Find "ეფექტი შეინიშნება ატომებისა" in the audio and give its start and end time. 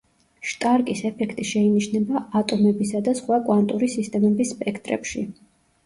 1.09-3.05